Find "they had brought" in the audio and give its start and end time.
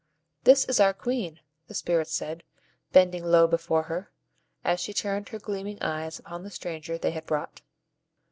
6.97-7.61